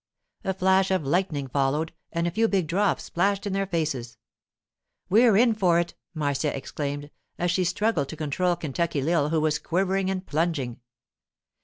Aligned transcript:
A 0.43 0.55
flash 0.55 0.89
of 0.89 1.05
lightning 1.05 1.45
followed, 1.47 1.93
and 2.11 2.25
a 2.25 2.31
few 2.31 2.47
big 2.47 2.65
drops 2.65 3.03
splashed 3.03 3.45
in 3.45 3.53
their 3.53 3.67
faces. 3.67 4.17
'We're 5.11 5.37
in 5.37 5.53
for 5.53 5.79
it!' 5.79 5.93
Marcia 6.15 6.57
exclaimed, 6.57 7.11
as 7.37 7.51
she 7.51 7.63
struggled 7.63 8.09
to 8.09 8.15
control 8.17 8.55
Kentucky 8.55 9.03
Lil, 9.03 9.29
who 9.29 9.39
was 9.39 9.59
quivering 9.59 10.09
and 10.09 10.25
plunging. 10.25 10.79